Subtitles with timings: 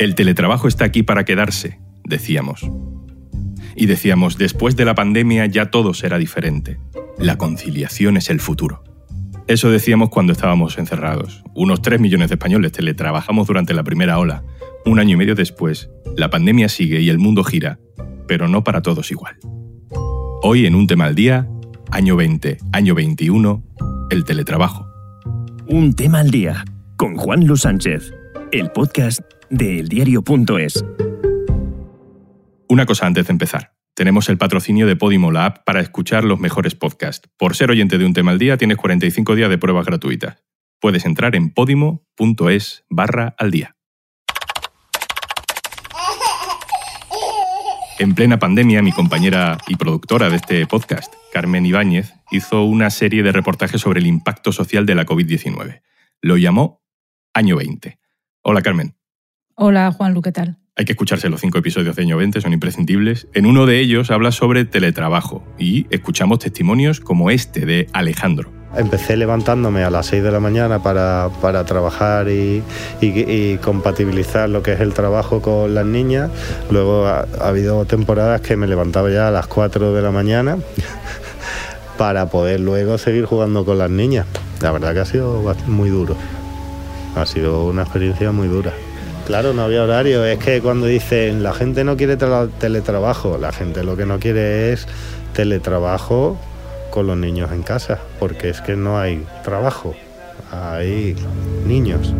[0.00, 2.66] El teletrabajo está aquí para quedarse, decíamos.
[3.76, 6.80] Y decíamos, después de la pandemia ya todo será diferente.
[7.18, 8.82] La conciliación es el futuro.
[9.46, 11.44] Eso decíamos cuando estábamos encerrados.
[11.54, 14.42] Unos 3 millones de españoles teletrabajamos durante la primera ola.
[14.86, 17.78] Un año y medio después, la pandemia sigue y el mundo gira,
[18.26, 19.36] pero no para todos igual.
[20.40, 21.46] Hoy en un tema al día,
[21.90, 23.62] año 20, año 21,
[24.08, 24.86] el teletrabajo.
[25.66, 26.64] Un tema al día
[26.96, 28.14] con Juan Luis Sánchez,
[28.50, 30.84] el podcast de eldiario.es.
[32.68, 33.74] Una cosa antes de empezar.
[33.94, 37.28] Tenemos el patrocinio de Podimo, la app para escuchar los mejores podcasts.
[37.36, 40.44] Por ser oyente de un tema al día, tienes 45 días de pruebas gratuitas.
[40.80, 43.76] Puedes entrar en podimo.es barra al día.
[47.98, 53.22] En plena pandemia, mi compañera y productora de este podcast, Carmen Ibáñez, hizo una serie
[53.22, 55.82] de reportajes sobre el impacto social de la COVID-19.
[56.22, 56.82] Lo llamó
[57.34, 57.98] Año 20.
[58.42, 58.99] Hola, Carmen.
[59.62, 60.56] Hola, Juan Lu, ¿qué tal?
[60.74, 63.28] Hay que escucharse los cinco episodios de Año 20, son imprescindibles.
[63.34, 68.50] En uno de ellos habla sobre teletrabajo y escuchamos testimonios como este de Alejandro.
[68.74, 71.28] Empecé levantándome a las 6 de la mañana para,
[71.66, 72.62] trabajar y,
[73.62, 76.30] compatibilizar lo que es el trabajo con las niñas.
[76.70, 80.56] Luego ha, habido temporadas que me levantaba ya a las 4 de la mañana
[81.98, 84.24] para poder luego seguir jugando con las niñas.
[84.62, 86.16] La verdad que ha sido muy duro.
[87.14, 88.72] Ha sido una experiencia muy dura.
[89.30, 90.24] Claro, no había horario.
[90.24, 94.72] Es que cuando dicen la gente no quiere teletrabajo, la gente lo que no quiere
[94.72, 94.88] es
[95.34, 96.36] teletrabajo
[96.90, 99.94] con los niños en casa, porque es que no hay trabajo,
[100.50, 101.14] hay
[101.64, 102.12] niños.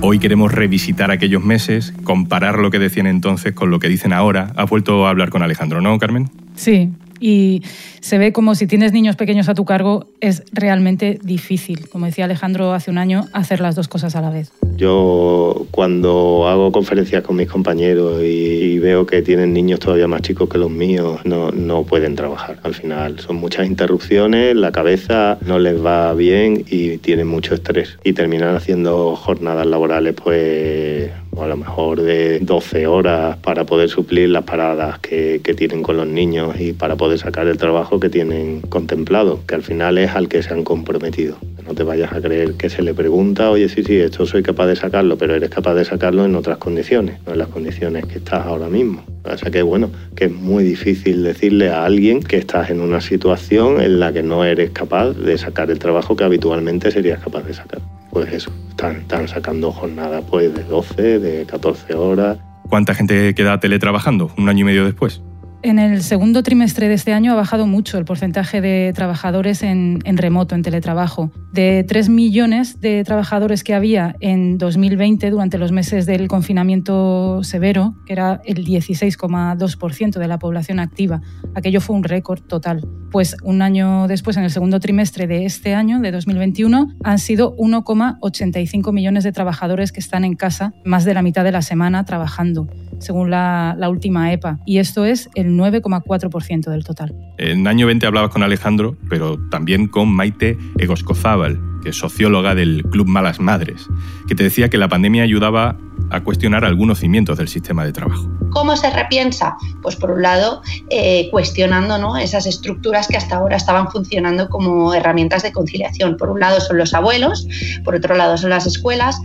[0.00, 4.54] Hoy queremos revisitar aquellos meses, comparar lo que decían entonces con lo que dicen ahora.
[4.56, 6.30] ¿Has vuelto a hablar con Alejandro, no, Carmen?
[6.54, 7.62] Sí, y
[8.00, 12.24] se ve como si tienes niños pequeños a tu cargo es realmente difícil, como decía
[12.24, 14.50] Alejandro hace un año, hacer las dos cosas a la vez.
[14.76, 20.48] Yo cuando hago conferencias con mis compañeros y, veo que tienen niños todavía más chicos
[20.48, 22.58] que los míos, no, no pueden trabajar.
[22.62, 27.98] Al final son muchas interrupciones, la cabeza no les va bien y tienen mucho estrés
[28.04, 34.28] y terminan haciendo jornadas laborales pues a lo mejor de 12 horas para poder suplir
[34.28, 38.60] las paradas que, tienen con los niños y para poder sacar el trabajo que tienen
[38.62, 41.36] contemplado, que al final es al que se han comprometido.
[41.66, 44.66] No te vayas a creer que se le pregunta, oye, sí, sí, esto soy capaz
[44.66, 48.18] de sacarlo, pero eres capaz de sacarlo en otras condiciones, no en las condiciones que
[48.18, 49.04] estás ahora mismo.
[49.24, 53.00] O sea que bueno, que es muy difícil decirle a alguien que estás en una
[53.00, 57.42] situación en la que no eres capaz de sacar el trabajo que habitualmente serías capaz
[57.42, 57.80] de sacar.
[58.10, 62.38] Pues están, están sacando jornadas pues de 12, de 14 horas.
[62.68, 65.22] ¿Cuánta gente queda teletrabajando un año y medio después?
[65.62, 70.00] En el segundo trimestre de este año ha bajado mucho el porcentaje de trabajadores en,
[70.16, 71.30] remoto, en teletrabajo.
[71.52, 77.94] De 3 millones de trabajadores que había en 2020 durante los meses del confinamiento severo,
[78.06, 81.20] que era el 16,2% de la población activa,
[81.54, 82.88] aquello fue un récord total.
[83.10, 87.54] Pues un año después, en el segundo trimestre de este año, de 2021, han sido
[87.56, 92.06] 1,85 millones de trabajadores que están en casa más de la mitad de la semana
[92.06, 92.66] trabajando
[93.00, 97.14] según la, última EPA, y esto es el 9,4% del total.
[97.38, 102.82] En año 20 hablabas con Alejandro, pero también con Maite Egoscozábal, que es socióloga del
[102.90, 103.88] Club Malas Madres,
[104.28, 105.76] que te decía que la pandemia ayudaba
[106.10, 108.28] a cuestionar algunos cimientos del sistema de trabajo.
[108.50, 109.56] ¿Cómo se repiensa?
[109.82, 112.16] Pues por un lado, eh, cuestionando ¿no?
[112.16, 116.16] esas estructuras que hasta ahora estaban funcionando como herramientas de conciliación.
[116.16, 117.46] Por un lado son los abuelos,
[117.84, 119.20] por otro lado son las escuelas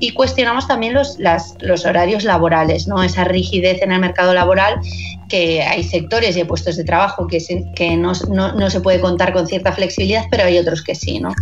[0.00, 1.18] y cuestionamos también los,
[1.60, 3.02] los horarios laborales, ¿no?
[3.02, 4.80] esa rigidez en el mercado laboral
[5.28, 7.38] que hay sectores y puestos de trabajo que,
[7.74, 11.20] que no, no, se puede contar con cierta flexibilidad, pero hay otros que sí.
[11.20, 11.34] ¿no?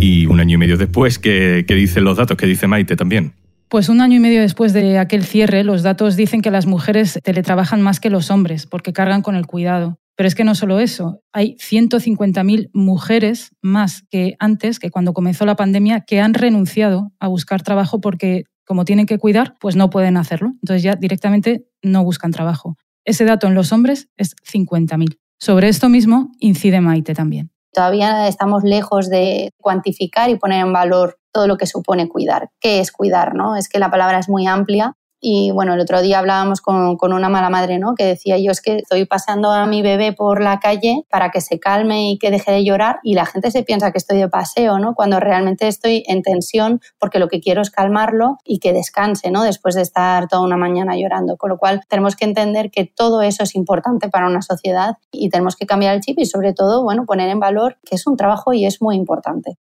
[0.00, 2.36] Y un año y medio después, ¿qué, ¿qué, dicen los datos?
[2.36, 3.32] ¿Qué dice Maite también?
[3.68, 7.18] Pues un año y medio después de aquel cierre, los datos dicen que las mujeres
[7.22, 9.98] teletrabajan más que los hombres porque cargan con el cuidado.
[10.18, 15.46] Pero es que no solo eso, hay 150.000 mujeres más que antes, que cuando comenzó
[15.46, 19.90] la pandemia, que han renunciado a buscar trabajo porque como tienen que cuidar, pues no
[19.90, 20.48] pueden hacerlo.
[20.54, 22.74] Entonces ya directamente no buscan trabajo.
[23.04, 25.20] Ese dato en los hombres es 50.000.
[25.38, 27.52] Sobre esto mismo incide Maite también.
[27.72, 32.50] Todavía estamos lejos de cuantificar y poner en valor todo lo que supone cuidar.
[32.58, 33.36] ¿Qué es cuidar?
[33.36, 33.54] No?
[33.54, 37.12] Es que la palabra es muy amplia Y bueno, el otro día hablábamos con, con,
[37.12, 37.94] una mala madre, ¿no?
[37.94, 41.40] Que decía yo es que estoy paseando a mi bebé por la calle para que
[41.40, 44.28] se calme y que deje de llorar y la gente se piensa que estoy de
[44.28, 44.94] paseo, ¿no?
[44.94, 49.42] Cuando realmente estoy en tensión porque lo que quiero es calmarlo y que descanse, ¿no?
[49.42, 51.36] Después de estar toda una mañana llorando.
[51.36, 55.30] Con lo cual tenemos que entender que todo eso es importante para una sociedad y
[55.30, 58.16] tenemos que cambiar el chip y sobre todo, bueno, poner en valor que es un
[58.16, 59.58] trabajo y es muy importante.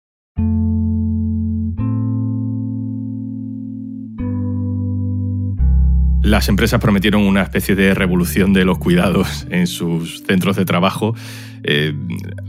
[6.27, 11.15] Las empresas prometieron una especie de revolución de los cuidados en sus centros de trabajo.
[11.63, 11.93] Eh,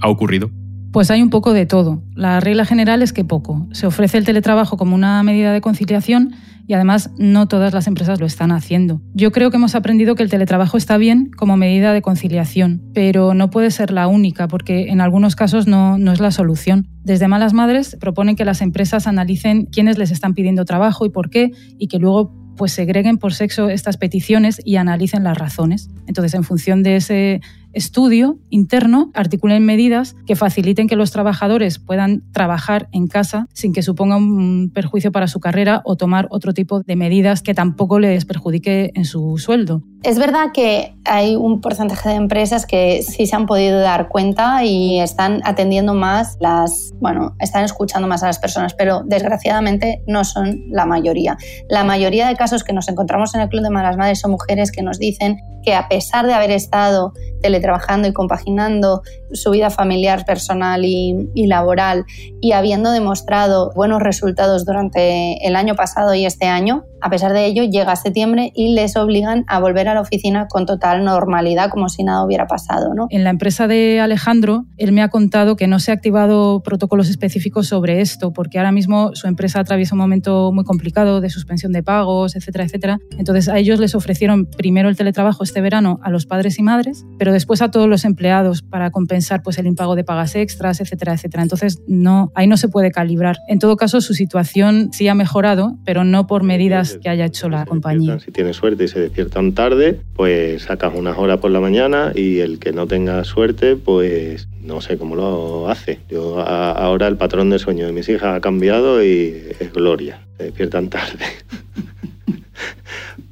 [0.00, 0.50] ¿Ha ocurrido?
[0.92, 2.02] Pues hay un poco de todo.
[2.16, 3.68] La regla general es que poco.
[3.70, 6.34] Se ofrece el teletrabajo como una medida de conciliación
[6.66, 9.00] y además no todas las empresas lo están haciendo.
[9.14, 13.32] Yo creo que hemos aprendido que el teletrabajo está bien como medida de conciliación, pero
[13.32, 16.88] no puede ser la única porque en algunos casos no, no es la solución.
[17.04, 21.30] Desde Malas Madres proponen que las empresas analicen quiénes les están pidiendo trabajo y por
[21.30, 25.88] qué y que luego pues segreguen por sexo estas peticiones y analicen las razones.
[26.06, 27.40] Entonces, en función de ese
[27.72, 33.82] estudio interno, articulen medidas que faciliten que los trabajadores puedan trabajar en casa sin que
[33.82, 38.24] suponga un perjuicio para su carrera o tomar otro tipo de medidas que tampoco les
[38.24, 39.82] perjudique en su sueldo.
[40.04, 44.64] Es verdad que hay un porcentaje de empresas que sí se han podido dar cuenta
[44.64, 50.22] y están atendiendo más las, bueno, están escuchando más a las personas, pero desgraciadamente no
[50.22, 51.36] son la mayoría.
[51.68, 54.70] La mayoría de casos que nos encontramos en el Club de Malas Madres son mujeres
[54.70, 59.02] que nos dicen que a pesar de haber estado teletrabajando y compaginando
[59.32, 62.04] su vida familiar, personal y, laboral
[62.40, 67.46] y habiendo demostrado buenos resultados durante el año pasado y este año, a pesar de
[67.46, 71.88] ello llega septiembre y les obligan a volver a la oficina con total normalidad como
[71.88, 72.94] si nada hubiera pasado.
[72.94, 73.06] ¿no?
[73.10, 77.08] En la empresa de Alejandro, él me ha contado que no se ha activado protocolos
[77.08, 81.72] específicos sobre esto porque ahora mismo su empresa atraviesa un momento muy complicado de suspensión
[81.72, 82.98] de pagos, etcétera, etcétera.
[83.18, 87.04] Entonces a ellos les ofrecieron primero el teletrabajo este verano a los padres y madres,
[87.18, 91.14] pero después a todos los empleados para compensar pues, el impago de pagas extras, etcétera,
[91.14, 91.42] etcétera.
[91.42, 93.36] Entonces, no, ahí no se puede calibrar.
[93.48, 97.48] En todo caso, su situación sí ha mejorado, pero no por medidas que haya hecho
[97.48, 98.18] la compañía.
[98.20, 102.38] Si tienes suerte y se despiertan tarde, pues sacas unas horas por la mañana y
[102.38, 105.98] el que no tenga suerte, pues no sé cómo lo hace.
[106.08, 110.20] Yo ahora el patrón de sueño de mis hijas ha cambiado y es gloria.
[110.38, 111.24] Se despiertan tarde.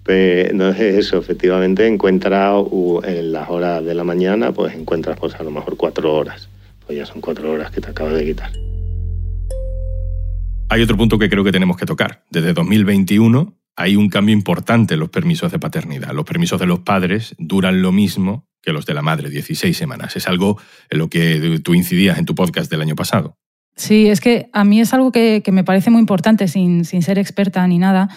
[0.07, 2.65] Pues, no es eso, efectivamente encuentras
[3.03, 6.49] en las horas de la mañana, pues encuentras pues a lo mejor cuatro horas.
[6.87, 8.53] Pues ya son cuatro horas que te acabas de quitar.
[10.77, 12.23] Hay otro punto que creo que tenemos que tocar.
[12.31, 16.13] Desde 2021 hay un cambio importante en los permisos de paternidad.
[16.13, 20.17] Los permisos de los padres duran lo mismo que los de la madre, 16 semanas.
[20.17, 23.39] Es algo en lo que tú incidías en tu podcast del año pasado.
[23.75, 27.19] Sí, es que a mí es algo que, me parece muy importante, sin, sin ser
[27.19, 28.11] experta ni nada,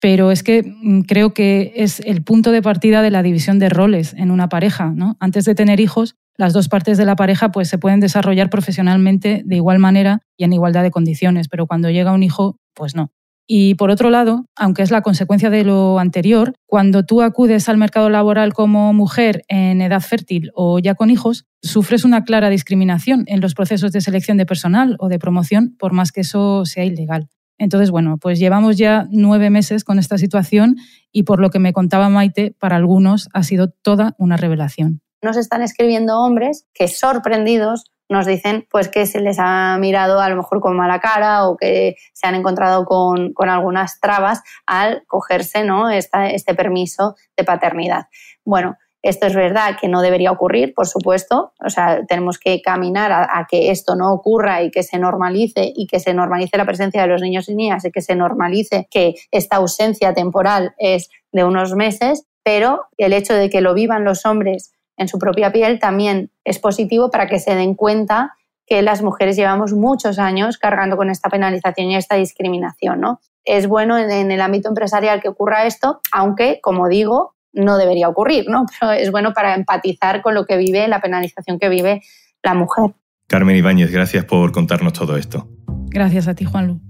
[0.00, 3.68] pero es que mm, creo que es el punto de partida de la división de
[3.68, 4.94] roles en una pareja.
[4.94, 5.18] ¿no?
[5.20, 9.42] Antes de tener hijos, las dos partes de la pareja pues, se pueden desarrollar profesionalmente
[9.44, 13.10] de igual manera y en igualdad de condiciones, pero cuando llega un hijo, pues no.
[13.50, 17.78] Y por otro lado, aunque es la consecuencia de lo anterior, cuando tú acudes al
[17.78, 23.24] mercado laboral como mujer en edad fértil o ya con hijos, sufres una clara discriminación
[23.26, 26.84] en los procesos de selección de personal o de promoción, por más que eso sea
[26.84, 27.28] ilegal.
[27.56, 30.76] Entonces, bueno, pues llevamos ya nueve meses con esta situación
[31.10, 35.00] y por lo que me contaba Maite, para algunos ha sido toda una revelación.
[35.22, 40.28] Nos están escribiendo hombres que sorprendidos nos dicen pues que se les ha mirado a
[40.28, 45.04] lo mejor con mala cara o que se han encontrado con, con algunas trabas al
[45.06, 45.90] cogerse ¿no?
[45.90, 48.06] este permiso de paternidad.
[48.44, 51.52] Bueno, esto es verdad que no debería ocurrir, por supuesto.
[51.64, 55.86] O sea, tenemos que caminar a, que esto no ocurra y que se normalice y
[55.86, 59.14] que se normalice la presencia de los niños y niñas y que se normalice que
[59.30, 64.26] esta ausencia temporal es de unos meses, pero el hecho de que lo vivan los
[64.26, 68.34] hombres en su propia piel también es positivo para que se den cuenta
[68.66, 73.00] que las mujeres llevamos muchos años cargando con esta penalización y esta discriminación.
[73.00, 73.20] ¿no?
[73.44, 78.44] Es bueno en el ámbito empresarial que ocurra esto, aunque, como digo, no debería ocurrir,
[78.48, 78.66] ¿no?
[78.80, 82.02] Pero es bueno para empatizar con lo que vive, la penalización que vive
[82.42, 82.92] la mujer.
[83.26, 85.48] Carmen Ibáñez, gracias por contarnos todo esto.
[85.88, 86.80] Gracias a ti, Juanlu.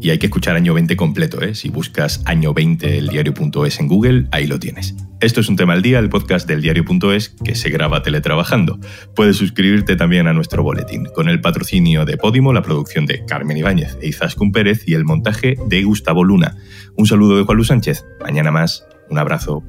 [0.00, 1.54] Y hay que escuchar año 20 completo, ¿eh?
[1.54, 4.94] Si buscas año 20 el diario.es en Google, ahí lo tienes.
[5.20, 8.78] Esto es un tema al día, el podcast del diario.es que se graba teletrabajando.
[9.16, 13.56] Puedes suscribirte también a nuestro boletín, con el patrocinio de Podimo, la producción de Carmen
[13.56, 16.56] Ibáñez e Izaskun Pérez y el montaje de Gustavo Luna.
[16.94, 18.04] Un saludo de Juan Luis Sánchez.
[18.20, 18.86] Mañana más.
[19.10, 19.64] Un abrazo.